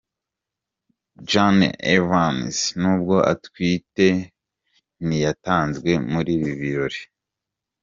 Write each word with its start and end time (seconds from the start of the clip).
Jenelle 1.31 1.69
Evans 1.95 2.57
nubwo 2.81 3.15
atwite 3.33 4.07
ntiyatanzwe 5.05 5.91
muri 6.11 6.31
ibi 6.37 6.51
birori. 6.61 6.99